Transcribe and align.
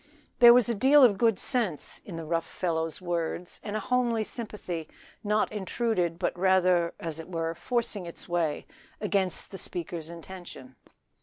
There 0.39 0.51
was 0.51 0.67
a 0.67 0.73
deal 0.73 1.03
of 1.03 1.19
good 1.19 1.37
sense 1.37 2.01
in 2.03 2.15
the 2.15 2.25
rough 2.25 2.47
fellow's 2.47 3.03
words 3.03 3.59
and 3.63 3.75
a 3.75 3.79
homely 3.79 4.23
sympathy 4.23 4.89
not 5.23 5.51
intruded 5.51 6.17
but 6.17 6.35
rather, 6.35 6.95
as 6.99 7.19
it 7.19 7.29
were, 7.29 7.53
forcing 7.53 8.07
its 8.07 8.27
way 8.27 8.65
against 8.99 9.51
the 9.51 9.59
speaker's 9.59 10.09
intention. 10.09 10.75